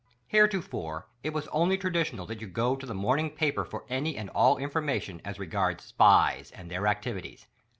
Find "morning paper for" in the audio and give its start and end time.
2.95-3.85